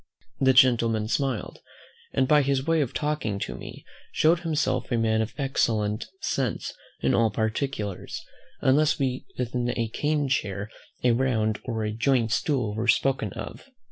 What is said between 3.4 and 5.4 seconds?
to me, showed himself a man of